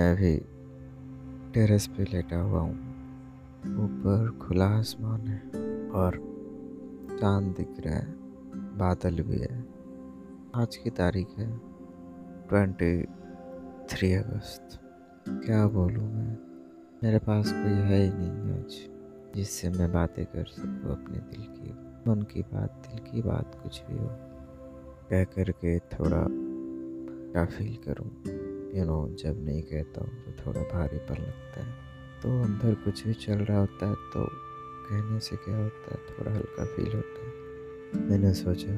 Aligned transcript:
मैं 0.00 0.16
भी 0.16 0.36
टेरेस 1.54 1.86
पे 1.86 2.04
लेटा 2.04 2.40
हुआ 2.40 2.60
हूँ। 2.60 2.74
ऊपर 3.60 4.38
खुला 4.42 4.66
आसमान 4.66 5.20
है 5.20 5.40
और 5.90 6.12
चाँद 7.20 7.54
दिख 7.56 7.68
रहा 7.80 7.94
है, 7.94 8.06
बादल 8.54 9.22
भी 9.22 9.38
है। 9.38 9.64
आज 10.54 10.76
की 10.76 10.90
तारीख 10.90 11.28
है 11.38 11.58
ट्वेंटी 12.48 13.02
थ्री 13.90 14.12
अगस्त। 14.12 14.80
क्या 15.28 15.66
बोलूँ 15.66 16.14
मैं? 16.14 16.36
मेरे 17.02 17.18
पास 17.18 17.52
कोई 17.52 17.72
है 17.72 18.02
ही 18.02 18.10
नहीं 18.10 18.58
आज, 18.58 18.88
जिससे 19.36 19.70
मैं 19.70 19.92
बातें 19.92 20.26
कर 20.26 20.44
सकूँ 20.44 20.92
अपने 20.92 21.18
दिल 21.18 21.42
की। 21.42 21.70
मन 22.10 22.22
की 22.22 22.42
बात, 22.42 22.88
दिल 22.90 23.12
की 23.12 23.22
बात 23.22 23.60
कुछ 23.62 23.82
भी 23.90 23.98
हो। 23.98 24.08
कह 25.10 25.24
करके 25.24 25.78
थोड़ा 25.78 26.26
क्या 27.32 27.44
फील 27.44 27.76
करूँ। 27.76 28.49
यू 28.74 28.84
नो 28.84 29.08
जब 29.14 29.44
नहीं 29.44 29.62
कहता 29.62 30.00
हूँ 30.00 30.10
तो 30.24 30.46
थोड़ा 30.46 30.60
भारी 30.60 30.98
पर 30.98 31.18
लगता 31.18 31.64
है। 31.64 31.72
तो 32.22 32.42
अंदर 32.42 32.74
कुछ 32.74 33.06
भी 33.06 33.14
चल 33.14 33.32
रहा 33.32 33.58
होता 33.58 33.88
है 33.88 33.94
तो 33.94 34.24
कहने 34.88 35.20
से 35.20 35.36
क्या 35.36 35.56
होता 35.56 35.94
है? 35.94 35.98
थोड़ा 36.08 36.32
हल्का 36.32 36.64
फील 36.64 36.92
होता 36.92 37.26
है। 37.26 38.08
मैंने 38.08 38.32
सोचा, 38.34 38.72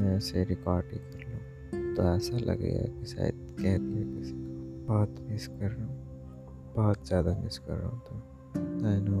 मैं 0.00 0.16
ऐसे 0.16 0.44
रिकॉर्ड 0.44 0.92
ही 0.92 0.98
कर 0.98 1.26
लूँ। 1.28 1.94
तो 1.94 2.02
ऐसा 2.16 2.38
लगेगा 2.38 3.00
कि 3.00 3.06
शायद 3.06 3.56
कह 3.60 3.78
दिया 3.78 4.18
किसी 4.18 4.32
को। 4.32 4.86
बहुत 4.86 5.16
मिस 5.20 5.46
कर 5.46 5.70
रहा 5.70 5.86
हूँ। 5.86 6.74
बहुत 6.76 7.06
ज़्यादा 7.06 7.38
मिस 7.38 7.58
कर 7.58 7.74
रहा 7.74 7.88
हूँ 7.88 8.00
तो। 8.00 8.86
आई 8.88 9.00
नो 9.00 9.20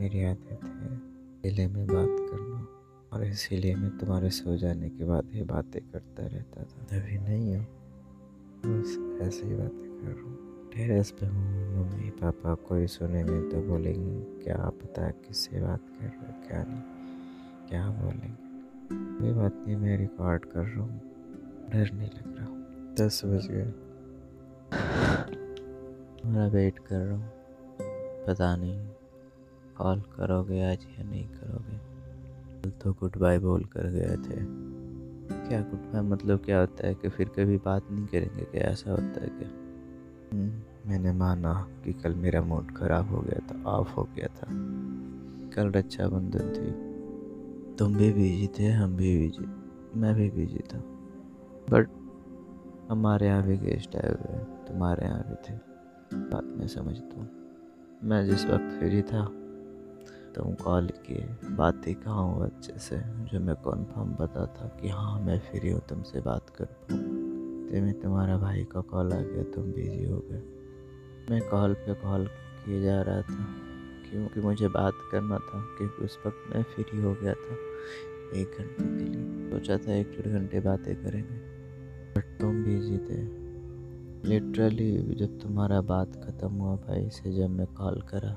मेरी 0.00 0.24
आदत 0.24 0.48
है। 0.50 0.58
अकेले 0.58 1.66
में 1.66 1.86
बात 1.86 2.16
करना 2.30 2.66
और 3.12 3.24
इसीलिए 3.24 3.74
मैं 3.74 3.98
तुम्हारे 3.98 4.30
सो 4.30 4.56
जाने 4.56 4.88
के 4.88 5.04
बाद 5.04 5.30
ये 5.34 5.42
बातें 5.42 5.80
करता 5.82 6.26
रहता 6.26 6.62
था। 6.62 6.96
अभी 6.96 7.18
नहीं 7.18 7.56
हो। 7.56 7.64
बस 8.66 9.20
ऐसे 9.22 9.46
ही 9.46 9.54
बातें 9.54 9.90
कर 10.00 10.06
रहा 10.06 10.22
हूँ। 10.22 10.70
टेरेस 10.70 11.10
पे 11.10 11.26
हूँ, 11.26 11.76
मम्मी 11.76 12.10
पापा 12.10 12.54
कोई 12.54 12.86
सुनेंगे 12.86 13.50
तो 13.50 13.62
बोलेंगे, 13.62 14.44
क्या 14.44 14.56
पता 14.56 15.10
किससे 15.10 15.60
बात 15.60 15.80
कर 15.80 16.06
रहे 16.06 16.16
हो, 16.16 16.48
क्या 16.48 16.64
नहीं, 16.64 16.82
क्या 17.68 17.88
बोलेंगे। 17.88 18.52
कोई 19.18 19.32
बात 19.32 19.64
नहीं, 19.66 19.76
मैं 19.76 19.98
रिकॉर्ड 19.98 20.44
कर 20.44 20.60
रहा 20.60 20.82
हूँ। 20.82 21.00
डर 21.72 21.92
नहीं 21.92 22.10
लग 22.10 22.36
रहा 22.36 22.46
हूँ। 22.46 22.94
दस 22.94 23.24
बज 23.24 23.46
गए। 23.50 23.72
मैं 26.30 26.50
वेट 26.50 26.78
कर 26.78 26.96
रहा 26.96 27.16
हूँ। 27.16 27.30
पता 28.26 28.56
नहीं 28.56 28.88
कॉल 29.78 30.00
करोगे 30.00 30.62
आज 30.62 30.86
या 30.98 31.04
नहीं 31.04 31.26
करोगे। 31.28 31.78
कल 32.62 32.70
तो 32.70 32.92
गुड 32.92 33.16
बाय 33.16 33.38
बोल 33.38 33.64
कर 33.64 33.86
गए 33.86 34.16
थे। 34.16 34.40
क्या 35.32 35.60
गुड 35.60 36.04
मतलब 36.04 36.38
क्या 36.38 36.60
होता 36.60 36.86
है 36.86 36.94
कि 36.94 37.08
फिर 37.08 37.28
कभी 37.28 37.56
बात 37.56 37.82
नहीं 37.90 38.06
करेंगे 38.06 38.44
क्या? 38.44 38.62
ऐसा 38.62 38.90
होता 38.90 39.20
है 39.20 39.28
क्या? 39.28 39.48
हम्म, 40.32 40.60
मैंने 40.90 41.12
माना 41.12 41.68
कि 41.84 41.92
कल 41.92 42.14
मेरा 42.14 42.42
मूड 42.42 42.76
खराब 42.76 43.08
हो 43.08 43.20
गया 43.20 43.46
था 43.46 43.70
ऑफ़ 43.70 43.92
हो 43.92 44.08
गया 44.16 44.26
था। 44.26 44.46
कल 45.54 45.72
रक्षाबंधन 45.72 46.48
थी। 46.48 46.92
तुम 47.76 47.94
भी 47.94 48.12
बिज़ी 48.12 48.50
थे 48.58 48.70
हम 48.70 48.96
भी 48.96 49.18
बिज़ी 49.18 49.46
मैं 50.00 50.14
भी 50.14 50.30
बिज़ी 50.30 50.58
था। 50.58 50.78
बट 51.70 51.88
हमारे 52.90 53.26
यहाँ 53.26 53.42
भी 53.42 53.56
गेस्ट 53.56 53.96
आए 53.96 54.10
हुए 54.10 54.38
तुम्हारे 54.38 55.04
यहाँ 55.04 55.24
भी 55.28 55.34
थे। 55.34 55.58
बात 56.16 56.44
मैं 56.44 56.66
समझता 56.66 57.20
हूँ। 57.20 57.28
मैं 58.04 58.26
जिस 58.26 58.46
वक्त 58.46 58.78
फ्री 58.78 59.02
था 59.02 59.38
तुम 60.36 60.54
कॉल 60.54 60.86
किए 60.86 61.26
बातें 61.56 61.94
कहा 61.94 62.14
हूँ 62.14 62.44
अच्छे 62.44 62.78
से, 62.78 62.96
जो 62.98 63.40
मैं 63.40 63.54
कन्फर्म 63.54 64.14
बता 64.14 64.46
था 64.46 64.78
कि 64.80 64.88
हाँ 64.88 65.20
मैं 65.20 65.38
फ्री 65.38 65.70
हूँ, 65.70 65.80
तुमसे 65.88 66.20
बात 66.20 66.50
कर 66.50 66.64
पाऊँ। 66.64 67.00
में 67.82 68.00
तुम्हारा 68.00 68.36
भाई 68.38 68.64
का 68.64 68.80
कॉल 68.80 69.12
आ 69.12 69.20
गया, 69.20 69.42
तुम 69.42 69.64
बिज़ी 69.64 70.04
हो 70.04 70.18
गए। 70.30 70.42
मैं 71.30 71.40
कॉल 71.48 71.74
पे 71.74 71.94
कॉल 71.94 72.26
किए 72.64 72.82
जा 72.82 73.02
रहा 73.02 73.22
था, 73.22 73.46
क्योंकि 74.10 74.40
मुझे 74.40 74.68
बात 74.68 74.94
करना 75.12 75.38
था, 75.38 75.60
क्योंकि 75.78 76.04
उस 76.04 76.18
वक्त 76.26 76.54
मैं 76.54 76.62
फ्री 76.62 77.00
हो 77.00 77.14
गया 77.14 77.34
था 77.34 77.56
एक 78.40 78.56
घंटे 78.58 78.84
के 78.84 79.04
लिए। 79.04 79.50
सोचा 79.50 79.76
था 79.76 79.94
एक 79.94 80.10
डेढ़ 80.10 80.32
घंटे 80.32 80.60
बातें 80.60 80.94
करेंगे 80.96 81.34
बट 82.16 82.40
तुम 82.40 82.62
बिज़ी 82.64 82.98
थे। 82.98 83.20
लिटरली 84.28 85.14
जब 85.14 85.38
तुम्हारा 85.40 85.80
बात 85.80 86.16
ख़त्म 86.16 86.48
हुआ 86.48 86.76
भाई 86.76 87.10
से, 87.10 87.32
जब 87.32 87.50
मैं 87.50 87.66
कॉल 87.66 88.00
करा 88.00 88.32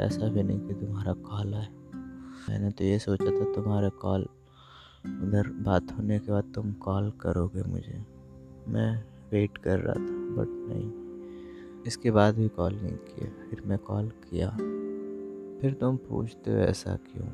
ऐसा 0.00 0.28
भी 0.28 0.42
नहीं 0.42 0.60
कि 0.60 0.74
तुम्हारा 0.74 1.12
कॉल 1.12 1.54
आए। 1.54 1.68
मैंने 2.48 2.70
तो 2.70 2.84
ये 2.84 2.98
सोचा 2.98 3.24
था 3.24 3.52
तुम्हारा 3.52 3.88
कॉल 3.88 4.22
उधर 5.06 5.48
बात 5.48 5.92
होने 5.98 6.18
के 6.18 6.32
बाद 6.32 6.52
तुम 6.54 6.72
कॉल 6.72 7.10
करोगे 7.10 7.62
मुझे। 7.62 8.06
मैं 8.68 9.04
वेट 9.32 9.58
कर 9.58 9.78
रहा 9.78 9.94
था 9.94 10.06
बट 10.08 10.46
नहीं। 10.48 11.00
इसके 11.86 12.10
बाद 12.10 12.34
भी 12.34 12.48
कॉल 12.48 12.74
नहीं 12.74 12.96
किया, 12.96 13.50
फिर 13.50 13.62
मैं 13.66 13.78
कॉल 13.78 14.08
किया। 14.08 14.50
फिर 15.60 15.74
तुम 15.80 15.96
पूछते 15.96 16.50
हो 16.50 16.56
ऐसा 16.56 16.96
क्यों? 16.96 17.26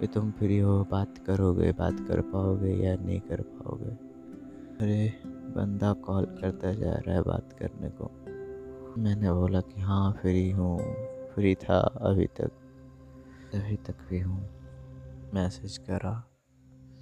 कि 0.00 0.06
तुम 0.06 0.30
फ्री 0.30 0.58
हो, 0.58 0.86
बात 0.90 1.18
करोगे, 1.18 1.72
बात 1.72 2.00
कर 2.00 2.20
पाओगे 2.20 2.72
या 2.72 2.96
नहीं 2.96 3.20
कर 3.20 3.42
पाओगे? 3.42 3.90
अरे, 4.84 5.12
बंदा 5.26 5.92
कॉल 5.92 6.24
करता 6.24 6.72
जा 6.72 6.92
रहा 6.92 7.14
है 7.14 7.22
बात 7.22 7.52
करने 7.52 7.88
को। 7.88 8.10
मैंने 9.02 9.32
बोला 9.32 9.60
कि 9.60 9.80
हाँ 9.80 10.12
फ्री 10.12 10.50
हूँ। 10.50 10.78
फ्री 11.38 11.54
था 11.54 11.78
अभी 11.78 12.26
तक। 12.26 12.50
अभी 13.54 13.76
तक 13.76 13.94
भी 14.10 14.20
हूँ। 14.20 14.48
मैसेज 15.34 15.78
करा। 15.78 16.24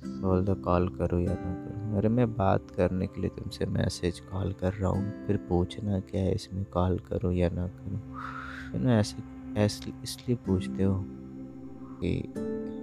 बोल 0.07 0.45
दो 0.45 0.55
कॉल 0.55 0.89
करो 0.89 1.19
या 1.19 1.35
ना 1.35 1.55
करो। 1.55 1.97
अरे 1.97 2.09
मैं 2.09 2.35
बात 2.35 2.71
करने 2.71 3.07
के 3.07 3.21
लिए 3.21 3.31
तुमसे 3.31 3.67
मैसेज 3.67 4.21
कॉल 4.21 4.53
कर 4.53 4.73
रहा 4.73 4.91
हूँ। 4.91 5.27
फिर 5.27 5.37
पूछना 5.37 6.01
क्या 6.01 6.23
है 6.23 6.35
इसमें 6.35 6.65
कॉल 6.65 6.99
करो 6.99 7.31
या 7.33 7.49
ना 7.49 7.67
करो। 7.67 8.79
ना, 8.79 8.99
ऐसे 8.99 9.17
ऐसे 9.61 9.93
इसलिए 10.03 10.37
पूछते 10.37 10.83
हो 10.83 11.05
कि 12.01 12.35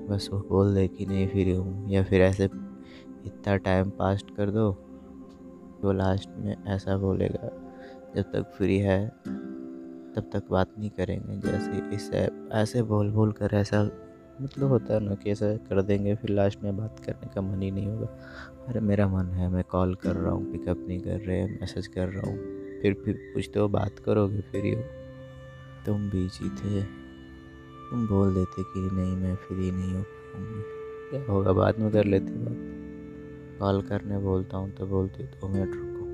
बस 0.10 0.30
वो 0.34 0.40
बोल 0.40 0.76
दे 0.76 0.88
कि 0.88 1.06
नहीं 1.06 1.28
फ्री 1.28 1.52
हूँ 1.52 1.90
या 1.90 2.04
फिर 2.04 2.22
ऐसे 2.22 2.46
इतना 3.26 3.56
टाइम 3.58 3.90
पास 3.90 4.24
कर 4.38 4.50
दो 4.50 4.72
वो 5.84 5.92
लास्ट 5.92 6.30
में 6.38 6.64
ऐसा 6.68 6.98
बोलेगा, 6.98 7.50
जब 8.16 8.22
तक 8.22 8.52
फ्री 8.58 8.78
है 8.78 9.12
तब 10.16 10.30
तक 10.34 10.50
बात 10.52 10.74
नहीं 10.80 10.90
करेंगे। 10.90 11.38
जैसे 11.42 11.96
इसे 11.96 12.28
ऐसे 12.54 12.82
बोल 12.84 13.10
बोल 13.12 13.32
कर 13.32 13.56
ऐसा 13.56 13.84
मतलब 14.42 14.70
होता 14.70 14.94
है 14.94 15.00
ना 15.00 15.16
कि 15.16 15.32
ऐसा 15.32 15.56
कर 15.68 15.82
देंगे, 15.82 16.16
फिर 16.16 16.30
लास्ट 16.30 16.64
में 16.64 16.78
बात 16.78 17.00
करने 17.00 17.30
का 17.36 17.42
मन 17.42 17.62
ही 17.62 17.72
नहीं 17.72 17.88
होगा। 17.88 18.08
अरे 18.68 18.80
मेरा 18.80 19.08
मन 19.08 19.26
है, 19.26 19.50
मैं 19.50 19.64
कॉल 19.64 19.96
कर 19.96 20.16
रहा 20.16 20.32
हूँ 20.32 20.52
पिकअप 20.52 20.86
नहीं 20.88 21.00
कर 21.00 21.20
रहे 21.20 21.38
हैं 21.38 21.60
मैसेज 21.62 21.88
कर 21.88 22.08
रहा 22.08 22.30
हूँ। 22.30 22.38
फिर 22.82 22.94
फिर 23.06 23.16
पूछते 23.34 23.60
हो 23.60 23.68
बात 23.68 24.00
करोगे, 24.00 24.42
फिर 24.42 24.76
हो 24.76 24.82
तुम 25.86 26.10
बिज़ी 26.10 26.50
थे 26.50 26.82
तुम 27.90 28.08
बोल 28.08 28.34
देते 28.34 28.64
कि 28.64 28.90
नहीं, 28.94 29.16
मैं 29.16 29.36
फ्री 29.36 29.72
नहीं 29.72 29.94
हो 29.94 30.02
पाऊँगी। 30.02 30.62
क्या 31.10 31.32
होगा, 31.32 31.54
बाद 31.54 31.80
में 31.80 31.92
कर 31.92 32.06
लेते 32.06 32.34
बात। 32.34 33.60
कॉल 33.60 33.82
करने 33.82 34.18
बोलता 34.18 34.58
हूँ 34.58 34.72
तो 34.72 34.86
बोलते 34.86 35.24
दो 35.24 35.48
मिनट 35.48 35.76
रुको। 35.76 36.06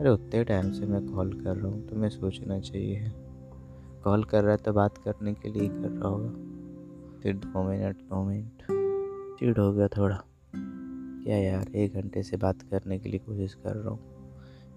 अरे 0.00 0.10
उतने 0.10 0.42
टाइम 0.44 0.72
से 0.72 0.86
मैं 0.86 1.06
कॉल 1.06 1.32
कर 1.32 1.56
रहा 1.56 1.66
हूँ, 1.66 1.88
तुम्हें 1.88 2.08
सोचना 2.10 2.58
चाहिए। 2.60 3.12
कॉल 4.06 4.24
कर 4.24 4.42
रहा 4.42 4.50
है 4.50 4.56
तो 4.56 4.72
बात 4.72 4.98
करने 4.98 5.34
के 5.34 5.48
लिए 5.48 5.68
कर 5.68 5.88
रहा 5.88 6.08
होगा। 6.08 6.28
फिर 7.22 7.36
दो 7.36 7.62
मिनट 7.68 7.96
दो 7.96 8.24
मिनट। 8.24 8.62
चिड़ 9.38 9.58
हो 9.58 9.72
गया 9.72 9.88
थोड़ा। 9.88 10.22
क्या 11.24 11.36
यार, 11.36 11.68
एक 11.68 11.94
घंटे 11.94 12.22
से 12.22 12.36
बात 12.36 12.62
करने 12.62 12.98
के 12.98 13.08
लिए 13.08 13.18
कोशिश 13.18 13.54
कर 13.54 13.76
रहा 13.76 13.90
हूँ। 13.90 13.98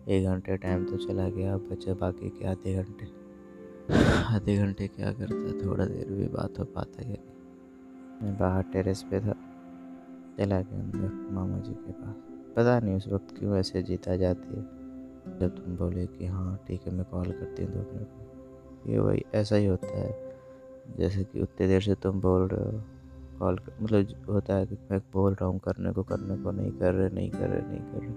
एक 0.07 0.25
घंटे 0.25 0.57
टाइम 0.57 0.85
तो 0.85 0.97
चला 0.97 1.29
गया, 1.29 1.53
अब 1.53 1.69
बचे 1.72 1.94
बाकी 1.94 2.29
के 2.29 2.45
आधे 2.45 2.73
घंटे। 2.73 3.07
आधे 4.35 4.57
घंटे 4.57 4.88
क्या 4.88 5.12
करता 5.12 5.66
थोड़ा 5.66 5.85
देर 5.85 6.12
भी 6.12 6.28
बात 6.28 6.59
हो 6.59 6.63
पाता 6.63 7.06
है। 7.06 7.18
मैं 8.23 8.38
बाहर 8.38 8.63
टेरेस 8.63 9.03
पे 9.03 9.19
था। 9.19 9.34
चला 10.39 10.62
गया 10.62 10.80
अंदर 10.80 11.31
मामा 11.31 11.59
जी 11.59 11.74
के 11.74 11.92
पास। 11.92 12.15
पता 12.56 12.80
नहीं 12.80 12.95
उस 12.95 13.07
वक्त 13.07 13.39
क्यों 13.39 13.56
ऐसे 13.57 13.83
जीता 13.83 14.15
जाती 14.15 14.56
है। 14.56 14.63
जब 15.39 15.63
तुम 15.63 15.77
बोले 15.77 16.07
कि 16.07 16.25
हाँ 16.25 16.65
ठीक 16.68 16.81
है, 16.88 16.94
मैं 16.94 17.06
कॉल 17.06 17.31
करती 17.31 17.63
हूँ 17.63 17.74
दो 17.74 17.80
मिनट 17.80 18.07
में। 18.18 18.29
ये 18.88 19.00
भाई 19.00 19.26
ऐसा 19.36 19.56
ही 19.56 19.66
होता 19.66 20.00
है। 20.00 20.30
जैसे 20.98 21.24
कि 21.24 21.42
उतने 21.42 21.68
देर 21.68 21.81
से 21.81 21.96
तुम 21.96 22.22
बोल 22.22 22.48
रहे 22.48 22.76
हो, 22.76 22.84
कॉल 23.40 23.60
मतलब 23.81 24.26
होता 24.30 24.56
है 24.56 24.66
कि 24.66 24.78
मैं 24.92 25.00
बोल 25.14 25.34
रहा 25.34 25.46
हूँ, 25.46 25.60
करने 25.60 25.92
को 25.92 26.04
करने 26.04 26.38
को, 26.38 26.52
नहीं 26.52 26.72
कर 26.72 26.94
रहे, 26.94 27.10
नहीं 27.10 27.31
कर 27.31 27.50
रहे, 27.50 27.62
नहीं 27.62 27.80
कर 27.80 28.00
रहे। 28.00 28.12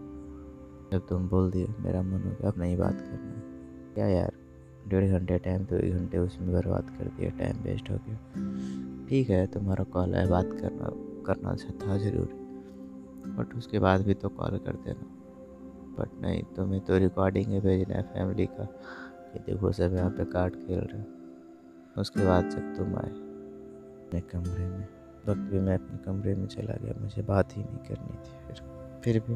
जब 0.93 1.07
तुम 1.09 1.29
बोल 1.29 1.51
दिए, 1.51 1.67
मेरा 1.81 2.03
मन 2.03 2.13
हो 2.13 2.31
गया, 2.31 2.51
अब 2.51 2.59
नहीं 2.59 2.77
बात 2.77 3.01
करना। 3.01 3.43
क्या 3.95 4.07
यार, 4.07 4.33
डेढ़ 4.89 5.11
घंटे 5.11 5.39
टाइम 5.39 5.65
दो 5.65 5.77
एक 5.77 5.95
घंटे 5.95 6.19
उसमें 6.19 6.53
बर्बाद 6.53 6.83
कर 6.83 7.05
दिया 7.05 7.31
टाइम 7.31 7.57
वेस्ट 7.63 7.91
हो 7.91 7.97
गया। 8.09 8.17
ठीक 9.09 9.31
है, 9.31 9.47
तुम्हारा 9.47 9.85
कॉल 9.85 10.15
है, 10.15 10.29
बात 10.29 10.45
करना 10.45 10.91
करना 11.27 11.51
अच्छा 11.51 11.87
था, 11.87 11.99
ज़रूर। 11.99 12.29
बट 13.39 13.55
उसके 13.55 13.79
बाद 13.79 14.03
भी 14.03 14.15
तो 14.15 14.29
कॉल 14.29 14.59
कर 14.59 14.73
देना। 14.73 15.19
बट 15.99 16.23
नहीं, 16.23 16.43
तुम्हें 16.43 16.81
तो 16.81 16.99
रिकॉर्डिंग 16.99 17.47
है 17.47 17.61
भेजना 17.61 17.95
है 17.95 18.03
फैमिली 18.03 18.47
का। 18.47 18.69
कि 19.33 19.39
देखो 19.39 19.73
सब 19.73 19.95
यहाँ 19.95 20.11
पे 20.11 20.25
कार्ड 20.25 20.57
खेल 20.57 20.81
रहे 20.81 21.03
उसके 22.01 22.27
बाद 22.27 22.51
जब 22.51 22.75
तुम 22.77 22.95
आए, 22.97 23.11
अपने 24.03 24.21
कमरे 24.21 24.67
में, 24.67 24.89
वक्त 25.27 25.41
भी 25.41 25.61
मैं 25.61 25.75
अपने 25.75 25.99
कमरे 25.99 26.35
में 26.35 26.47
चला 26.47 26.77
गया, 26.83 26.95
मुझे 27.01 27.23
बात 27.23 27.57
ही 27.57 27.63
नहीं 27.63 27.79
करनी 27.79 28.17
थी 28.17 28.47
फिर। 28.47 29.01
फिर 29.05 29.19
भी 29.21 29.35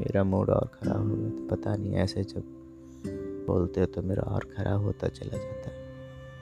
मेरा 0.00 0.24
मूड 0.24 0.50
और 0.50 0.70
ख़राब 0.74 1.10
हो 1.10 1.16
गया 1.16 1.30
तो 1.30 1.46
पता 1.46 1.76
नहीं, 1.76 1.94
ऐसे 1.94 2.24
जब 2.24 2.42
बोलते 3.46 3.80
हो 3.80 3.86
तो 3.86 4.02
मेरा 4.02 4.22
और 4.22 4.44
ख़राब 4.56 4.82
होता 4.82 5.08
चला 5.08 5.38
जाता 5.38 5.70
है। 5.70 5.88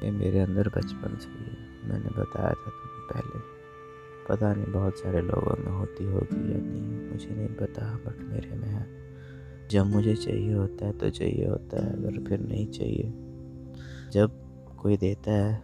ये 0.05 0.11
मेरे 0.11 0.41
अंदर 0.41 0.69
बचपन 0.69 1.17
से 1.17 1.29
ही 1.29 1.45
है। 1.45 1.89
मैंने 1.89 2.11
बताया 2.11 2.51
था 2.51 2.71
तुम्हें 2.71 3.07
पहले। 3.13 3.41
पता 4.29 4.55
नहीं, 4.55 4.73
बहुत 4.73 4.99
सारे 4.99 5.21
लोगों 5.21 5.57
में 5.65 5.73
होती 5.73 6.05
होगी 6.05 6.53
या 6.53 6.59
नहीं, 6.59 7.11
मुझे 7.11 7.31
नहीं 7.31 7.49
पता 7.49 7.95
बट 8.07 8.21
मेरे 8.21 8.57
में 8.57 8.69
है। 8.69 9.08
जब 9.71 9.87
मुझे 9.87 10.15
चाहिए 10.15 10.53
होता 10.55 10.87
है 10.87 10.93
तो 10.93 11.11
चाहिए 11.11 11.49
होता 11.49 11.85
है, 11.85 11.93
अगर 11.93 12.23
फिर 12.29 12.41
नहीं 12.41 12.67
चाहिए। 12.69 13.13
जब 14.13 14.31
कोई 14.83 14.97
देता 14.97 15.33
है 15.33 15.63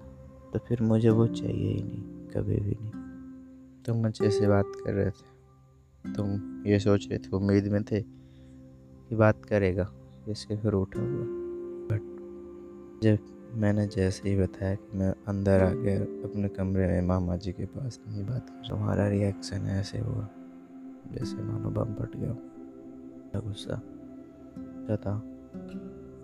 तो 0.52 0.58
फिर 0.58 0.82
मुझे 0.82 1.10
वो 1.10 1.26
चाहिए 1.26 1.72
ही 1.72 1.82
नहीं, 1.82 2.02
कभी 2.28 2.56
भी 2.56 2.76
नहीं। 2.80 3.82
तुम 3.86 3.96
मुझे 3.96 4.30
से 4.30 4.46
बात 4.46 4.72
कर 4.76 4.92
रहे 4.92 5.10
थे। 5.10 6.12
तुम 6.12 6.62
ये 6.66 6.78
सोच 6.78 7.06
रहे 7.10 7.18
थे, 7.18 7.28
उम्मीद 7.28 7.66
में 7.68 7.82
थे 7.82 8.00
कि 8.00 9.16
बात 9.16 9.44
करेगा, 9.44 9.90
इसके 10.28 10.56
फिर 10.56 10.72
उठा 10.72 11.00
हुआ। 11.00 11.24
बट 11.90 12.02
जब 13.02 13.32
मैंने 13.54 13.86
जैसे 13.86 14.28
ही 14.28 14.36
बताया 14.36 14.74
कि 14.74 14.98
मैं 14.98 15.12
अंदर 15.28 15.62
आ 15.62 15.72
गया, 15.72 16.00
अपने 16.24 16.48
कमरे 16.48 16.86
में 16.86 17.06
मामा 17.08 17.36
जी 17.36 17.52
के 17.52 17.66
पास 17.66 18.00
नहीं 18.08 18.24
बात 18.26 18.50
कर 18.50 18.68
तुम्हारा 18.68 19.08
रिएक्शन 19.08 19.66
ऐसे 19.70 19.98
हुआ, 19.98 20.28
जैसे 21.12 21.36
मानो 21.42 21.70
बम 21.70 21.94
फट 21.94 22.16
गया 22.16 22.36
गुस्सा 23.36 23.80
था। 24.96 25.22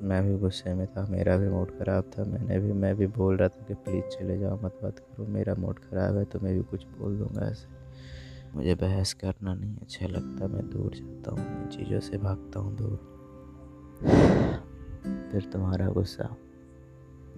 मैं 0.03 0.29
भी 0.29 0.39
गुस्से 0.39 0.75
में 0.75 0.87
था, 0.87 1.07
मेरा 1.07 1.37
भी 1.37 1.49
मूड 1.49 1.79
ख़राब 1.79 2.05
था। 2.19 2.25
मैंने 2.25 2.59
भी, 2.59 2.73
मैं 2.73 2.97
भी 2.97 3.07
बोल 3.07 3.37
रहा 3.37 3.49
था 3.49 3.65
कि 3.65 3.75
प्लीज़ 3.75 4.05
चले 4.05 4.39
जाओ, 4.39 4.61
मत 4.65 4.79
बात 4.83 4.99
करो, 4.99 5.27
मेरा 5.27 5.55
मूड 5.55 5.79
ख़राब 5.79 6.17
है 6.17 6.25
तो 6.25 6.41
मैं 6.41 6.55
भी 6.55 6.63
कुछ 6.63 6.85
बोल 6.85 7.19
दूँगा 7.19 7.47
ऐसे। 7.47 7.69
मुझे 8.55 8.75
बहस 8.75 9.13
करना 9.13 9.55
नहीं 9.55 9.77
अच्छा 9.77 10.07
लगता, 10.07 10.47
मैं 10.47 10.71
दूर 10.71 10.91
जाता 10.95 11.31
हूँ, 11.31 11.63
इन 11.63 11.69
चीज़ों 11.69 12.01
से 12.01 12.19
भागता 12.19 12.61
हूँ 12.61 12.77
दूर। 12.77 12.99
फिर 15.33 15.43
तुम्हारा 15.53 15.89
गुस्सा। 15.89 16.37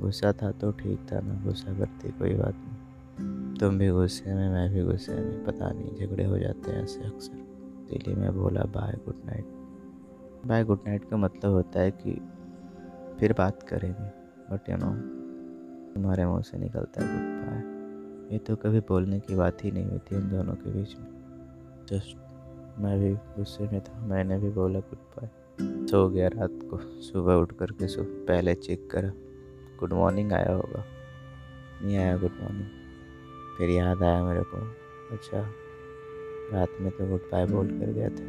गुस्सा 0.01 0.33
था 0.33 0.51
तो 0.51 0.71
ठीक 0.71 0.99
था, 1.13 1.21
ना 1.21 1.43
गुस्सा 1.45 1.79
करती 1.79 2.11
कोई 2.11 2.35
बात 2.35 2.55
नहीं। 2.55 3.55
तुम 3.55 3.79
भी 3.79 3.89
गुस्से 3.89 4.35
में, 4.35 4.49
मैं 4.49 4.75
भी 4.75 4.83
गुस्से 4.83 5.15
में, 5.15 5.45
पता 5.45 5.71
नहीं, 5.71 5.97
झगड़े 5.97 6.25
हो 6.25 6.39
जाते 6.39 6.71
हैं 6.71 6.83
ऐसे 6.83 7.01
अक्सर। 7.01 7.35
इसीलिए 7.91 8.17
मैं 8.17 8.35
बोला 8.35 8.63
bye 8.63 8.93
good 8.93 9.23
night 9.27 9.62
bye 10.47 10.65
good 10.65 10.79
night 10.87 11.05
का 11.11 11.17
मतलब 11.17 11.51
होता 11.51 11.81
है 11.81 11.91
कि 11.91 12.13
फिर 13.21 13.33
बात 13.33 13.63
करेंगे 13.63 14.07
बट 14.51 14.71
यू 14.71 14.77
नो 14.77 14.91
तुम्हारे 15.95 16.27
मुँह 16.27 16.43
से 16.43 16.59
निकलता 16.59 17.05
है 17.05 17.09
गुड 17.13 17.47
बाय 17.47 18.33
ये 18.33 18.39
तो 18.39 18.57
कभी 18.57 18.81
बोलने 18.81 19.21
की 19.21 19.35
बात 19.35 19.65
ही 19.65 19.71
नहीं 19.71 19.87
हुई 19.87 19.99
थी 19.99 20.17
उन 20.17 20.29
दोनों 20.31 20.55
के 20.55 20.71
बीच 20.71 20.97
में. 20.99 21.07
जस्ट 21.91 22.17
मैं 22.79 22.99
भी 23.01 23.15
गुस्से 23.15 23.65
में 23.65 23.81
था, 23.81 24.07
मैंने 24.07 24.39
भी 24.39 24.51
बोला 24.51 24.81
गुड 24.81 24.99
बाय 24.99 25.31
सो 25.87 26.09
गया 26.09 26.29
रात 26.29 26.59
को, 26.71 26.79
सुबह 26.79 27.35
उठ 27.35 27.53
करके 27.53 27.89
सो, 27.89 28.03
पहले 28.03 28.55
चेक 28.55 28.91
करा. 28.91 29.13
गुड 29.81 29.93
मॉर्निंग 29.93 30.33
आया 30.33 30.53
होगा. 30.53 30.85
नहीं 31.83 31.97
आया 31.97 32.17
गुड 32.17 32.33
मॉर्निंग 32.43 32.67
फिर 33.59 33.71
याद 33.71 34.03
आया 34.03 34.25
मेरे 34.25 34.43
को. 34.43 34.57
अच्छा 35.13 35.41
रात 36.53 36.69
में 36.81 36.91
तो 36.93 37.09
गुड 37.09 37.21
बाय 37.33 37.47
बोल 37.47 37.69
कर 37.81 37.93
गया 37.93 38.09
था. 38.09 38.25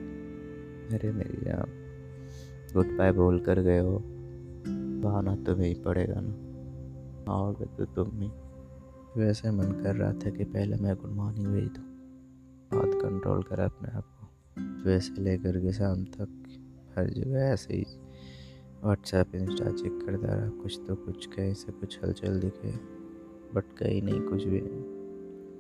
अरे 0.96 1.12
मेरी 1.12 1.46
जान. 1.46 1.83
गुड 2.74 2.98
बाय 2.98 3.12
बोल 3.12 3.40
कर 3.40 3.60
गए 3.60 3.80
हो। 3.80 4.04
बहाना 5.02 5.36
तुम्हें 5.36 5.68
ही 5.68 5.74
पड़ेगा 5.74 6.16
ना। 6.18 6.32
आओगे 7.34 7.66
तो 7.66 7.86
तुम 7.86 8.20
ही। 8.20 8.32
वैसे 9.18 9.52
मन 9.52 9.72
कर 9.72 9.96
रहा 9.96 10.14
था 10.14 10.30
कि 10.30 10.44
पहले 10.44 10.76
मैं 10.76 10.96
गुड 10.96 11.12
मॉर्निंग 11.12 11.48
भेज 11.48 11.64
दूँ 11.64 11.84
बहुत 12.72 13.02
कंट्रोल 13.02 13.44
करा 13.44 13.66
अपने 13.66 13.98
आप 13.98 14.04
को। 14.04 14.28
वैसे 14.90 15.22
लेकर 15.22 15.60
के 15.60 15.74
शाम 15.74 16.04
तक 16.04 16.44
हर 16.98 17.10
जगह 17.10 17.40
ऐसे 17.40 17.74
ही। 17.74 17.86
व्हाट्सएप 18.84 19.36
इंस्टा 19.36 19.72
चेक 19.72 20.06
करता 20.06 20.34
रहा। 20.34 20.50
कुछ 20.50 20.82
तो 20.88 20.96
कुछ 20.96 21.26
कहीं 21.26 21.54
से 21.54 21.72
कुछ 21.72 22.00
हलचल 22.04 22.40
दिखे। 22.40 22.72
बट 23.56 23.64
कहीं 23.78 24.02
नहीं, 24.02 24.22
कुछ 24.22 24.44
भी 24.44 24.62
नहीं। 24.62 24.84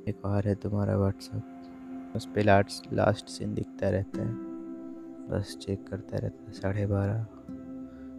एक 0.07 0.25
और 0.25 0.47
है 0.47 0.55
तुम्हारा 0.55 0.97
व्हाट्सएप 0.97 2.13
उस 2.15 2.25
पर 2.25 2.43
लास्ट 2.43 2.93
लास्ट 2.93 3.27
सीन 3.27 3.53
दिखता 3.53 3.89
रहता 3.89 4.21
है। 4.21 4.52
बस 5.29 5.57
चेक 5.61 5.87
करता 5.87 6.17
रहता, 6.17 6.51
साढ़े 6.51 6.85
बारह, 6.85 7.25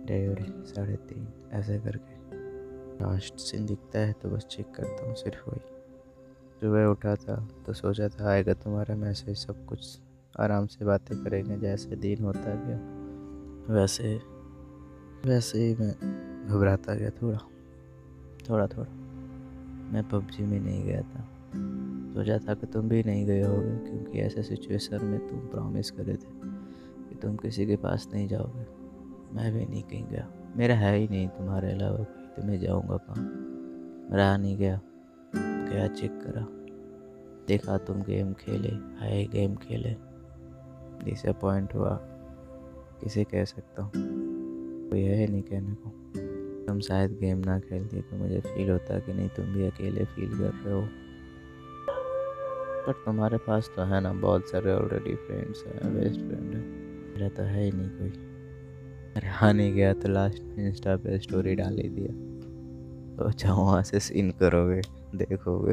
डेढ़, 0.07 0.43
साढ़े 0.65 0.97
तीन, 1.09 1.27
ऐसे 1.53 1.79
करके। 1.79 2.23
लास्ट 2.95 3.39
सीन 3.39 3.67
दिखता 3.67 3.99
है 3.99 4.13
तो 4.13 4.29
बस 4.31 4.47
चेक 4.51 4.71
करता 4.75 5.07
हूँ, 5.07 5.15
सिर्फ़ 5.15 5.49
वही। 5.51 5.61
सुबह 6.61 6.85
उठा 6.87 7.15
था 7.15 7.37
तो 7.67 7.73
सोचा 7.73 8.09
था, 8.09 8.31
आएगा 8.31 8.53
तुम्हारा 8.55 8.97
मैसेज, 8.97 9.37
सब 9.37 9.65
कुछ 9.67 10.01
आराम 10.41 10.67
से 10.67 10.85
बातें 10.85 11.17
करेंगे, 11.25 11.57
जैसे 11.57 11.97
दिन 11.97 12.25
होता 12.25 12.55
गया, 12.55 12.79
वैसे 13.75 14.21
वैसे 15.27 15.59
ही 15.59 15.75
मैं 15.75 15.93
घबराता 16.49 16.95
गया 16.95 17.11
थोड़ा 17.11 17.39
थोड़ा 18.49 18.67
थोड़ा। 18.67 18.91
मैं 19.93 20.03
पबजी 20.09 20.45
में 20.45 20.59
नहीं 20.61 20.83
गया 20.85 21.01
था। 21.03 21.29
सोचा 22.15 22.39
था 22.39 22.55
कि 22.55 22.67
तुम 22.67 22.89
भी 22.89 23.03
नहीं 23.03 23.27
गए 23.27 23.43
होगे, 23.43 23.77
क्योंकि 23.79 24.19
ऐसे 24.19 24.43
सिचुएशन 24.43 25.05
में 25.05 25.19
तुम 25.29 25.39
प्रॉमिस 25.39 25.91
करे 25.91 26.15
थे। 26.15 26.54
तुम 27.25 27.37
किसी 27.37 27.67
के 27.67 27.77
पास 27.77 28.09
नहीं 28.15 28.29
जाओगे। 28.29 28.67
मैं 29.37 29.53
भी 29.53 29.67
नहीं 29.67 29.83
कहीं 29.83 30.07
गया। 30.07 30.29
मेरा 30.57 30.75
है 30.75 30.97
ही 30.97 31.09
नहीं 31.09 31.29
तुम्हारे 31.29 31.73
अलावा 31.73 31.97
कोई। 31.97 32.07
तो 32.07 32.43
मैं 32.43 32.61
जाऊँगा 32.61 32.97
कहाँ? 32.97 33.31
रहा 34.19 34.37
नहीं 34.37 34.57
गया। 34.57 34.81
गया 35.37 35.87
चेक 35.87 36.11
करा। 36.11 36.47
देखा 37.49 37.79
तुम 37.79 38.03
गेम 38.03 38.33
खेले 38.33 38.69
हाई 38.69 39.25
गेम 39.33 39.55
खेले। 39.55 39.97
डिसअपॉइंट 41.05 41.75
हुआ। 41.75 42.01
किसे 43.01 43.25
कह 43.25 43.45
सकता 43.45 43.83
हूँ? 43.83 43.93
कोई 44.91 45.01
है 45.01 45.27
नहीं 45.27 45.43
कहने 45.43 45.75
को। 45.75 45.93
तुम 46.67 46.81
शायद 46.81 47.11
गेम 47.11 47.39
ना 47.39 47.59
खेलती 47.59 48.01
तो 48.01 48.17
मुझे 48.17 48.41
फील 48.41 48.71
होता 48.71 48.99
कि 48.99 49.13
नहीं, 49.13 49.29
तुम 49.29 49.47
भी 49.47 49.67
अकेले 49.67 50.05
फील 50.05 50.39
कर 50.39 50.53
रहे 50.53 50.75
हो। 50.75 50.83
बट 52.89 52.95
तुम्हारे 53.07 53.39
पास 53.39 53.71
तो 53.77 53.83
है 53.83 54.01
ना, 54.01 54.13
बहुत 54.13 54.49
सारे 54.49 54.73
ऑलरेडी 54.73 55.15
फ्रेंड्स 55.15 55.65
हैं 55.67 55.95
बेस्ट 55.95 56.21
फ्रेंड 56.21 56.54
मेरा 57.15 57.29
तो 57.29 57.43
है 57.43 57.65
ही 57.65 57.71
नहीं 57.73 57.89
कोई। 57.89 58.09
अरे 59.17 59.29
हाँ 59.31 59.53
नहीं 59.53 59.73
गया 59.73 59.93
तो 59.95 60.09
लास्ट 60.09 60.43
में 60.45 60.67
इंस्टा 60.67 60.97
पे 60.97 61.19
स्टोरी 61.19 61.55
डाल 61.55 61.77
ही 61.77 61.89
दिया। 61.89 62.13
तो 63.17 63.25
अच्छा 63.25 63.53
वहाँ 63.53 63.83
से 63.83 64.01
सीन 64.01 64.31
करोगे, 64.31 64.81
देखोगे। 65.17 65.73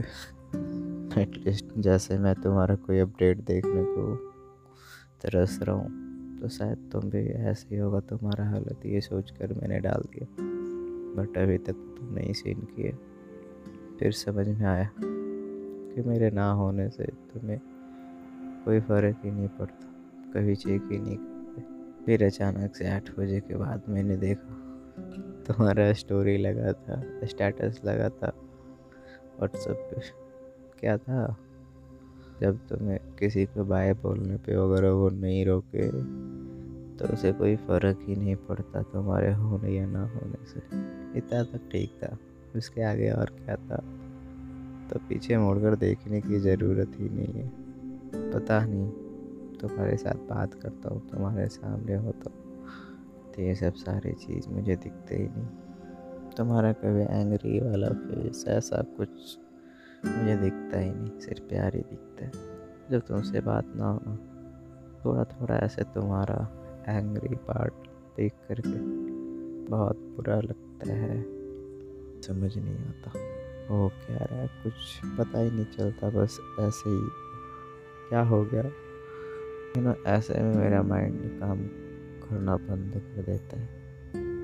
एटलीस्ट 1.22 1.66
जैसे 1.78 2.18
मैं 2.18 2.34
तुम्हारा 2.36 2.76
कोई 2.78 3.00
अपडेट 3.00 3.38
देखने 3.46 3.84
को 3.86 4.16
तरस 5.22 5.58
रहा 5.64 5.76
हूँ 5.76 6.40
तो 6.42 6.50
शायद 6.50 6.90
तुम 6.92 7.10
भी 7.10 7.26
ऐसे 7.28 7.68
ही 7.72 7.82
होगा, 7.82 8.00
तुम्हारा 8.02 8.46
हालत 8.50 8.86
ये 8.86 9.02
सोच 9.02 9.32
कर 9.32 9.54
मैंने 9.54 9.80
डाल 9.80 10.04
दिया। 10.14 10.28
बट 11.16 11.38
अभी 11.38 11.58
तक 11.58 11.74
तुम 11.98 12.14
नहीं 12.16 12.34
सीन 12.34 12.68
किए 12.76 12.92
फिर 14.00 14.12
समझ 14.14 14.48
में 14.48 14.66
आया 14.68 14.90
कि 14.96 16.02
मेरे 16.02 16.30
ना 16.32 16.52
होने 16.54 16.90
से 16.90 17.12
तुम्हें 17.34 17.60
कोई 18.66 18.80
फ़र्क 18.80 19.22
ही 19.26 19.32
नहीं 19.32 19.48
पड़ता, 19.50 19.88
कभी 20.34 20.56
चेक 20.56 20.88
ही 20.92 21.00
नहीं 21.00 21.18
फिर 22.06 22.26
अचानक 22.26 22.76
से 22.76 22.88
आठ 22.90 23.10
बजे 23.20 23.40
के 23.40 23.56
बाद 23.56 23.84
मैंने 23.90 24.18
देखा, 24.18 24.58
तुम्हारा 25.48 25.94
स्टोरी 25.94 26.38
लगा 26.38 26.72
था 26.74 27.26
स्टेटस 27.26 27.82
लगा 27.86 28.10
था 28.10 28.34
व्हाट्सएप 29.38 29.90
पे। 29.92 30.02
क्या 30.80 30.98
था? 30.98 31.38
जब 32.42 32.58
तुम्हें 32.68 33.00
किसी 33.20 33.46
को 33.46 33.64
बाय 33.64 33.94
बोलने 33.94 34.38
पे 34.38 34.54
अगर 34.54 34.86
वो 34.86 35.10
नहीं 35.10 35.46
रोके 35.46 35.88
तो 36.98 37.14
उसे 37.14 37.32
कोई 37.32 37.56
फ़र्क 37.56 38.00
ही 38.02 38.16
नहीं 38.16 38.36
पड़ता 38.36 38.82
तुम्हारे 38.82 39.34
होने 39.34 39.72
या 39.72 39.86
ना 39.86 40.04
होने 40.06 40.46
से। 40.46 40.60
इतना 41.18 41.44
तक 41.44 41.70
ठीक 41.72 41.94
था, 42.04 42.18
उसके 42.56 42.82
आगे 42.82 43.10
और 43.12 43.26
क्या 43.26 43.56
था? 43.56 43.78
तो 44.90 45.00
पीछे 45.00 45.38
मुड़कर 45.38 45.76
देखने 45.76 46.22
की 46.22 46.40
ज़रूरत 46.40 46.92
ही 46.96 47.10
नहीं 47.10 47.34
है। 47.34 47.48
पता 48.32 48.66
नहीं। 48.66 48.92
तुम्हारे 49.62 49.98
साथ 49.98 50.14
बात 50.14 50.54
करता 50.54 50.90
हूँ 50.90 51.10
तुम्हारे 51.10 51.48
सामने 51.48 51.96
हो। 51.96 52.12
तो, 52.12 53.42
ये 53.42 53.56
सब 53.56 53.74
सारी 53.74 54.12
चीज़ 54.12 54.50
मुझे 54.50 54.76
दिखते 54.76 55.16
ही 55.16 55.28
नहीं। 55.28 55.48
तुम्हारा 56.38 56.74
कभी 56.74 57.02
एंग्री 57.02 57.60
वाला 57.60 57.88
फेस 57.90 58.46
ऐसा 58.48 58.82
कुछ 58.82 59.10
मुझे 60.06 60.38
दिखता 60.38 60.80
ही 60.80 60.92
नहीं। 60.92 61.20
सिर्फ़ 61.20 61.44
प्यार 61.44 61.76
ही 61.76 61.82
दिखता 61.82 62.26
है। 62.26 62.32
जब 62.92 63.00
तुमसे 63.00 63.42
बात 63.42 63.64
ना 63.68 63.90
हो 63.90 64.16
थोड़ा 65.06 65.24
थोड़ा 65.24 65.56
ऐसे 65.56 65.84
तुम्हारा 65.84 66.50
एंग्री 66.88 67.36
पार्ट 67.36 67.74
देख 68.18 68.34
करके 68.48 68.80
बहुत 69.70 69.96
बुरा 69.98 70.42
लगता 70.42 70.94
है। 70.94 71.22
समझ 72.22 72.58
नहीं 72.58 72.78
आता। 72.78 73.12
वो 73.74 73.90
क्या 73.90 74.18
रहा 74.18 74.40
है 74.40 74.48
कुछ 74.48 74.74
पता 75.20 75.40
ही 75.40 75.52
नहीं 75.52 75.66
चलता 75.66 76.10
बस 76.10 76.40
ऐसे 76.60 76.90
ही। 76.90 77.10
क्या 78.10 78.22
हो 78.22 78.46
गया? 78.46 78.64
यू 79.78 79.84
नो 79.84 79.94
ऐसे 80.08 80.34
में 80.34 80.56
मेरा 80.56 80.84
माइंड 80.84 81.40
काम 81.40 81.60
करना 82.30 82.56
बंद 82.56 82.94
कर 82.96 83.24
देता 83.24 83.60
है। 83.60 83.82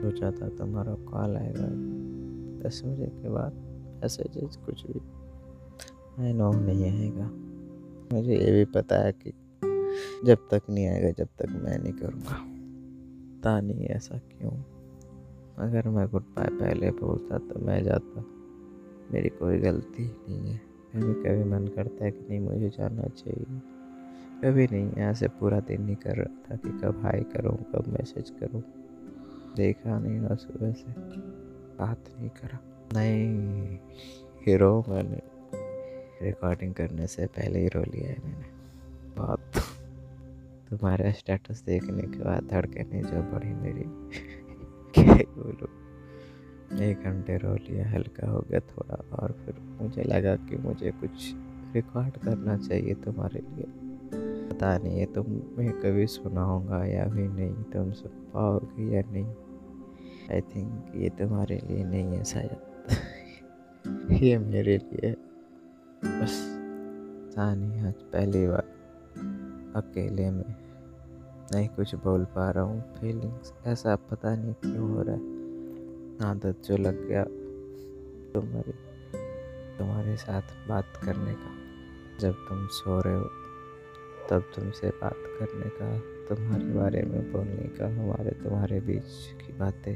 सोचा 0.01 0.31
था 0.31 0.50
तुम्हारा 0.50 0.93
कॉल 0.93 1.38
आएगा। 1.38 1.98
दस 2.63 2.81
बजे 2.86 3.05
के 3.05 3.29
बाद 3.29 3.53
मैसेजेस 4.03 4.55
कुछ 4.55 4.86
भी 4.88 5.00
आई 6.24 6.34
नो 6.34 6.51
नहीं 6.51 6.84
आएगा। 6.86 7.31
मुझे 8.15 8.36
ये 8.36 8.51
भी 8.51 8.65
पता 8.65 8.96
है 9.05 9.12
कि 9.12 9.34
जब 10.25 10.38
तक 10.51 10.62
नहीं 10.69 10.88
आएगा, 10.88 11.12
जब 11.12 11.25
तक 11.25 11.48
मैं 11.50 11.84
नहीं 11.84 11.93
करूँगा। 11.93 12.38
पता 13.39 13.62
नहीं 13.62 13.86
ऐसा 13.86 14.17
क्यों। 14.17 14.51
अगर 15.57 15.89
मैं 15.89 16.07
गुड 16.07 16.22
बाय 16.22 16.48
पहले 16.48 16.91
बोलता 16.91 17.38
तो 17.38 17.60
मैं 17.60 17.84
जाता। 17.84 18.25
मेरी 19.12 19.29
कोई 19.29 19.57
गलती 19.57 20.03
नहीं 20.03 20.51
है। 20.51 20.62
कभी 20.96 21.13
कभी 21.13 21.43
मन 21.43 21.67
करता 21.67 22.05
है 22.05 22.12
कि 22.12 22.25
नहीं, 22.29 22.39
मुझे 22.39 22.69
जाना 22.69 23.01
चाहिए। 23.01 23.76
कभी 24.46 24.67
नहीं 24.72 24.91
ऐसे 24.91 25.27
पूरा 25.27 25.60
दिन 25.60 25.82
नहीं 25.82 25.96
कर 25.96 26.15
रहा 26.15 26.51
था 26.51 26.56
कि 26.56 26.70
कब 26.70 27.01
हाई 27.03 27.24
करूँ, 27.24 27.58
कब 27.58 27.84
मैसेज 27.88 28.29
करूँ। 28.29 28.63
देखा 29.56 30.00
नहीं 30.00 30.20
ना 30.20 30.36
सुबह 30.36 30.72
से। 30.72 30.91
बात 31.77 32.03
नहीं 32.20 32.29
करा। 32.29 32.60
नहीं, 32.94 33.77
हीरो 34.46 34.86
मैंने। 34.89 35.22
रिकॉर्डिंग 36.25 36.74
करने 36.74 37.08
से 37.08 37.25
पहले 37.25 37.60
ही 37.60 37.67
रो 37.67 37.82
लिया 37.82 38.10
है 38.10 38.17
मैंने। 38.25 38.46
बहुत 39.17 39.51
तुम्हारा 40.70 41.12
स्टेटस 41.12 41.63
देखने 41.65 42.01
के 42.01 42.24
बाद 42.24 42.48
धड़कने 42.48 43.01
जो 43.01 43.22
बढ़ी 43.22 43.53
मेरी। 43.53 43.84
क्या 44.94 45.13
बोलूँ। 45.13 45.88
एक 46.82 47.00
घंटे 47.00 47.38
रो 47.38 47.56
लिया, 47.56 47.89
हल्का 47.89 48.29
हो 48.29 48.46
गया 48.50 48.60
थोड़ा 48.60 49.15
और 49.15 49.32
फिर 49.32 49.56
मुझे 49.82 50.03
लगा 50.03 50.36
कि 50.36 50.58
मुझे 50.58 50.91
कुछ 50.91 51.34
रिकॉर्ड 51.74 52.17
करना 52.17 52.58
चाहिए 52.58 52.94
तुम्हारे 52.94 53.39
लिए। 53.39 53.87
पता 54.57 54.77
नहीं 54.77 54.99
है, 54.99 55.05
तुम 55.05 55.25
मैं 55.57 55.71
कभी 55.71 56.07
सुनाऊँगा 56.07 56.85
या 56.85 57.05
भी 57.05 57.27
नहीं, 57.27 57.63
तुम 57.63 57.91
सुन 57.91 58.11
पाओगे 58.11 58.95
या 58.95 59.01
नहीं। 59.07 59.25
आई 60.31 60.41
थिंक 60.41 60.91
ये 60.95 61.09
तुम्हारे 61.09 61.61
लिए 61.67 61.83
नहीं 61.83 62.03
है 62.03 62.23
शायद। 62.23 62.57
ये 64.23 64.37
मेरे 64.37 64.77
लिए 64.77 65.11
बस 66.05 66.59
नहीं 67.39 67.81
आज 67.81 67.93
पहली 67.93 68.47
बार। 68.47 68.63
अकेले 69.75 70.31
में 70.31 70.55
नहीं 71.53 71.67
कुछ 71.67 71.95
बोल 71.95 72.25
पा 72.25 72.51
रहा 72.51 72.63
हूँ 72.63 72.81
फीलिंग्स 72.81 73.53
ऐसा 73.65 73.95
पता 73.95 74.35
नहीं 74.35 74.53
क्यों 74.53 74.89
हो 74.89 75.01
रहा 75.01 75.15
है। 75.15 75.21
आदत 76.31 76.61
जो 76.65 76.77
लग 76.77 77.07
गया 77.07 77.23
तुम्हारी, 78.33 78.71
तुम्हारे 79.77 80.17
साथ 80.17 80.69
बात 80.69 80.85
करने 81.05 81.33
का, 81.33 81.51
जब 82.19 82.33
तुम 82.33 82.67
सो 82.67 83.01
रहे 83.01 83.15
हो। 83.15 83.46
तब 84.29 84.41
तुमसे 84.55 84.89
बात 84.89 85.24
करने 85.39 85.69
का, 85.69 85.98
तुम्हारे 86.29 86.65
बारे 86.65 87.01
में 87.01 87.31
बोलने 87.31 87.67
का, 87.67 87.88
हमारे, 87.88 88.31
तुम्हारे 88.31 88.79
बीच 88.81 89.41
की 89.41 89.53
बातें, 89.53 89.96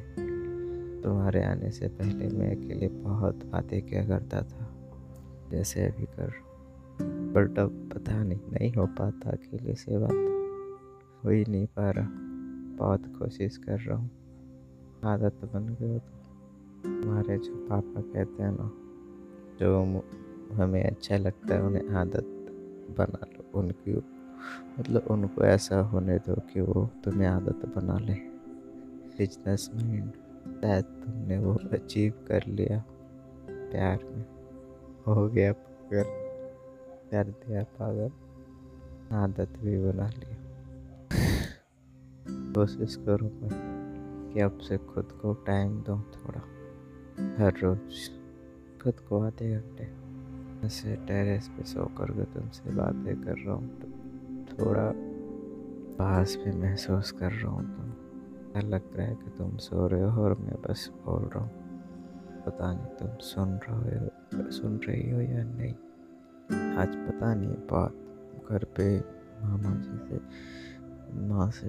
तुम्हारे 1.01 1.43
आने 1.43 1.71
से 1.71 1.87
पहले 1.87 2.27
मैं 2.27 2.55
अकेले 2.55 2.87
बहुत 2.87 3.45
बातें 3.45 3.81
क्या 3.81 4.05
करता 4.05 4.41
था। 4.41 4.67
जैसे 5.51 5.85
अभी 5.85 6.05
कर 6.05 6.33
बट 7.03 7.59
अब 7.59 7.89
पता 7.93 8.23
नहीं 8.23 8.39
नहीं 8.51 8.73
हो 8.73 8.85
पाता 8.85 9.29
अकेले 9.29 9.75
से 9.75 9.97
बात। 9.97 11.25
हो 11.25 11.29
ही 11.29 11.45
नहीं 11.49 11.65
पा 11.65 11.89
रहा, 11.91 12.07
बहुत 12.77 13.05
कोशिश 13.19 13.57
कर 13.57 13.79
रहा 13.79 13.97
हूँ। 13.97 14.09
आदत 15.05 15.41
बन 15.45 15.65
गई 15.81 15.99
तो 15.99 17.09
हमारे 17.09 17.37
जो 17.37 17.55
पापा 17.69 18.01
कहते 18.01 18.43
हैं 18.43 18.51
ना, 18.51 18.71
जो 19.59 20.03
हमें 20.55 20.83
अच्छा 20.83 21.17
लगता 21.17 21.55
है, 21.55 21.61
उन्हें 21.61 21.89
आदत 21.89 22.37
बना 22.97 23.25
लो, 23.25 23.59
उनकी 23.59 23.93
मतलब 24.79 25.05
उनको 25.11 25.43
ऐसा 25.43 25.79
होने 25.79 26.17
दो 26.17 26.35
कि 26.35 26.61
वो 26.61 26.89
तुम्हें 27.03 27.27
आदत 27.27 27.73
बना 27.75 27.99
ले। 27.99 28.13
बिज़नेस 29.17 29.71
माइंड 29.75 30.11
शायद 30.61 30.83
तुमने 30.83 31.37
वो 31.37 31.53
अचीव 31.53 32.13
कर 32.27 32.43
लिया 32.47 32.83
प्यार 33.49 33.99
में। 34.03 34.25
हो 35.07 35.29
गया 35.29 35.53
पागल। 35.53 36.03
कर 37.11 37.27
दिया 37.27 37.63
पागल। 37.63 38.11
आदत 39.15 39.49
भी 39.59 39.77
बना 39.77 40.09
ली। 40.09 40.37
कोशिश 42.53 42.95
करूँगा 42.95 43.49
कि 44.33 44.39
अब 44.39 44.57
से 44.57 44.77
खुद 44.77 45.11
को 45.11 45.33
टाइम 45.33 45.81
दो 45.81 45.97
थोड़ा। 45.97 46.41
हर 47.43 47.53
रोज 47.63 48.09
खुद 48.83 48.99
को 48.99 49.23
आधे 49.23 49.55
घंटे। 49.55 50.01
ऐसे 50.67 50.95
टेरेस 50.95 51.47
पे 51.47 51.63
सो 51.63 51.85
कर 51.85 52.11
के 52.11 52.23
तुमसे 52.23 52.69
बातें 52.69 53.23
कर 53.23 53.37
रहा 53.37 53.53
हूँ 53.53 53.79
तो 53.79 54.00
थोड़ा 54.61 54.91
पास 55.99 56.37
भी 56.45 56.51
महसूस 56.51 57.11
कर 57.11 57.31
रहा 57.31 57.51
हूँ 57.51 57.77
तुम 57.77 57.91
ऐसा 58.57 58.67
लग 58.67 58.97
रहा 58.97 59.07
है 59.07 59.15
कि 59.15 59.29
तुम 59.37 59.57
सो 59.57 59.87
रहे 59.87 60.01
हो 60.01 60.23
और 60.23 60.37
मैं 60.37 60.61
बस 60.61 60.91
बोल 61.05 61.23
रहा 61.23 61.43
हूँ। 61.43 61.51
पता 62.45 62.73
नहीं 62.73 62.85
तुम 62.85 63.09
सुन 63.19 63.59
रहे 63.69 63.99
हो 63.99 64.51
सुन 64.51 64.77
रही 64.77 65.11
हो 65.11 65.21
या 65.21 65.43
नहीं। 65.43 65.73
आज 66.77 66.87
पता 66.87 67.33
नहीं, 67.33 67.49
बात 67.49 67.91
घर 68.49 68.63
पे 68.63 68.99
मामा 69.43 69.75
जी 69.75 70.09
से, 70.09 70.19
माँ 71.27 71.51
से 71.51 71.67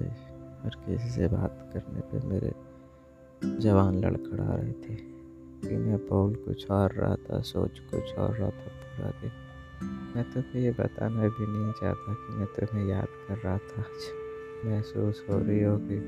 हर 0.63 0.71
किसी 0.75 1.09
से 1.09 1.27
बात 1.27 1.69
करने 1.73 1.99
पे 1.99 2.27
मेरे 2.27 2.53
जवान 3.57 3.95
लड़खड़ा 3.95 4.55
रहे 4.55 4.71
थे। 4.71 5.13
कि 5.63 5.77
मैं 5.77 5.97
बोल 5.97 6.35
कुछ 6.35 6.71
और 6.71 6.91
रहा 6.91 7.15
था, 7.15 7.41
सोच 7.41 7.79
कुछ 7.79 8.15
और 8.15 8.33
रहा 8.33 8.49
था 8.49 8.67
पूरा 8.67 9.09
दिन। 9.09 9.31
मैं 9.83 10.31
तुम्हें 10.33 10.61
ये 10.61 10.71
बताना 10.71 11.27
भी 11.27 11.45
नहीं 11.47 11.71
चाहता 11.71 12.13
कि 12.13 12.33
मैं 12.33 12.47
तुम्हें 12.47 12.87
याद 12.87 13.07
कर 13.27 13.37
रहा 13.37 13.57
था 13.57 13.81
आज। 13.81 14.23
महसूस 14.65 15.25
हो 15.29 15.39
रही 15.39 15.63
होगी। 15.63 15.99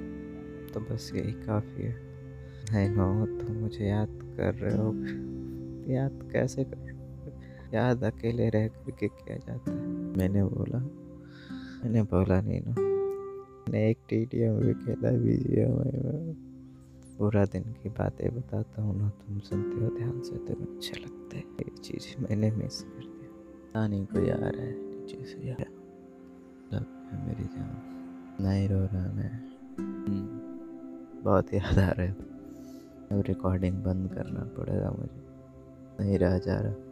तो 0.71 0.79
बस 0.79 1.11
यही 1.15 1.31
काफ़ी 1.31 1.83
है। 1.83 1.95
नहीं 2.73 2.89
हो 2.89 3.25
तुम 3.25 3.55
मुझे 3.55 3.85
याद 3.85 4.19
कर 4.37 4.55
रहे 4.55 4.77
हो। 4.77 4.93
याद 5.93 6.29
कैसे 6.33 6.63
कर 6.63 6.95
याद 7.73 8.03
अकेले 8.03 8.49
रह 8.49 8.67
करके 8.67 9.07
किया 9.07 9.37
जाता 9.37 9.71
है। 9.71 9.77
मैंने 9.87 10.43
बोला। 10.43 10.79
मैंने 11.83 12.03
बोला 12.03 12.41
नहीं 12.41 12.61
ना 12.61 12.81
मैंने 12.81 13.89
एक 13.89 13.97
टी 14.09 14.25
टी 14.25 14.39
एम 14.39 14.55
भी 14.55 14.73
खेला। 14.73 15.11
बी 15.11 15.65
में 15.65 16.33
पूरा 17.17 17.45
दिन 17.45 17.63
की 17.63 17.89
बातें 17.89 18.35
बताता 18.35 18.81
हूँ 18.81 18.99
ना। 18.99 19.09
तुम 19.09 19.39
सुनते 19.39 19.85
हो, 19.85 19.97
ध्यान 19.97 20.21
से 20.21 20.35
तुम्हें 20.35 20.75
अच्छा 20.75 21.01
लगता 21.03 21.37
है। 21.37 21.43
ये 21.43 21.77
चीज़ 21.77 22.21
मैंने 22.21 22.51
मिस 22.51 22.81
कर 22.81 23.14
पता 23.75 23.87
नहीं 23.87 24.05
कोई 24.05 24.29
आ 24.29 24.35
रहा 24.35 24.47
है 24.47 24.73
नीचे 24.77 25.25
से। 25.25 25.49
यार 25.49 25.65
है 26.71 27.27
मेरी 27.27 27.43
जान 27.43 27.81
नहीं 28.41 28.69
रो 28.69 28.79
रहा 28.79 29.11
मैं। 29.11 29.31
हम्म, 29.79 31.23
बहुत 31.23 31.53
याद 31.53 31.79
आ 31.79 31.89
रहा 31.89 32.01
है। 32.01 32.11
अब 33.11 33.23
रिकॉर्डिंग 33.27 33.83
बंद 33.83 34.13
करना 34.13 34.39
पड़ेगा 34.39 34.89
मुझे। 34.89 35.25
नहीं 35.99 36.19
रहा 36.19 36.37
जा 36.37 36.59
रहा। 36.59 36.84